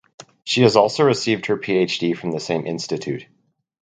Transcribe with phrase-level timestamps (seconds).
[0.43, 3.27] She has also received her PhD from the same institute.